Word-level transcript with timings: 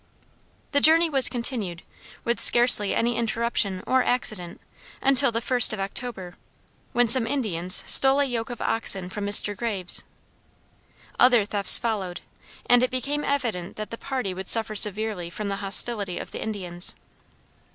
The 0.71 0.81
journey 0.81 1.11
was 1.11 1.29
continued, 1.29 1.83
with 2.23 2.39
scarcely 2.39 2.95
any 2.95 3.15
interruption 3.15 3.83
or 3.85 4.03
accident, 4.03 4.59
until 4.99 5.31
the 5.31 5.41
first 5.41 5.73
of 5.73 5.79
October, 5.79 6.33
when 6.91 7.07
some 7.07 7.27
Indians 7.27 7.83
stole 7.85 8.19
a 8.19 8.25
yoke 8.25 8.49
of 8.49 8.61
oxen 8.61 9.09
from 9.09 9.27
Mr. 9.27 9.55
Graves. 9.55 10.03
Other 11.19 11.45
thefts 11.45 11.77
followed, 11.77 12.21
and 12.65 12.81
it 12.81 12.89
became 12.89 13.23
evident 13.23 13.75
that 13.75 13.91
the 13.91 13.95
party 13.95 14.33
would 14.33 14.47
suffer 14.49 14.75
severely 14.75 15.29
from 15.29 15.49
the 15.49 15.57
hostility 15.57 16.17
of 16.17 16.31
the 16.31 16.41
Indians. 16.41 16.95